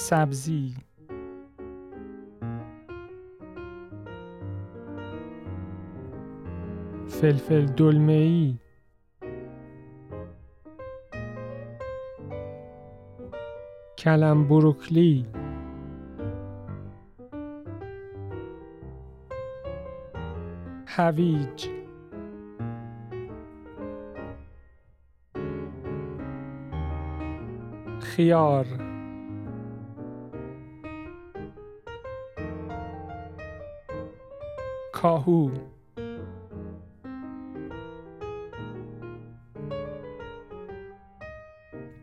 سبزی. 0.00 0.74
فلفل 7.08 7.66
دلمه 7.66 8.12
ای 8.12 8.58
کلم 13.98 14.48
بروکلی. 14.48 15.26
هویج. 20.86 21.68
خیار. 28.00 28.89
کاهو. 35.00 35.50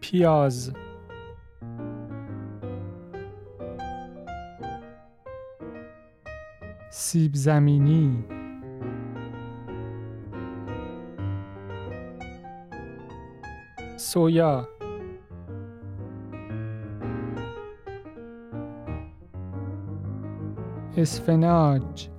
پیاز. 0.00 0.72
سیب 6.90 7.34
زمینی. 7.34 8.24
سویا. 13.96 14.68
اسفناج. 20.96 22.15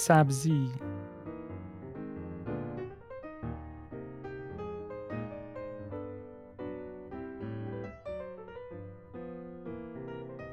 سبزی. 0.00 0.70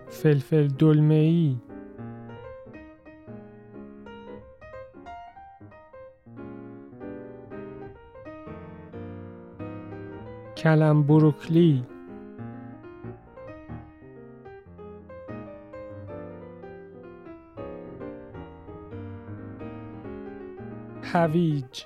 فلفل 0.09 0.67
دلمه 0.67 1.14
ای 1.14 1.58
کلم 10.58 11.04
بروکلی. 11.04 11.97
هویج. 21.13 21.86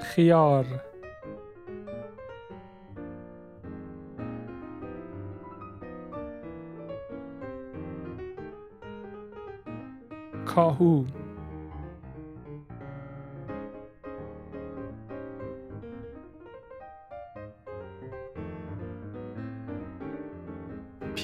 خیار. 0.00 0.66
کاهو. 10.46 11.19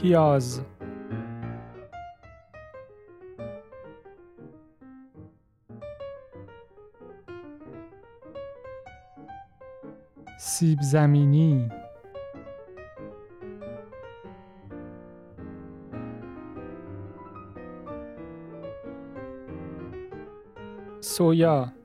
پیاز. 0.02 0.60
سیب 10.38 10.78
زمینی. 10.82 11.70
سویا. 21.00 21.75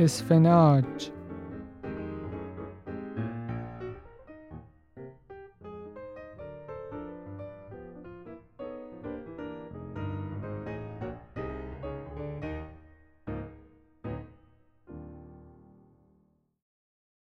اسفناج. 0.00 1.13